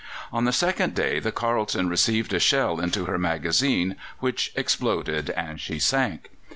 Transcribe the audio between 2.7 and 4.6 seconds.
into her magazine, which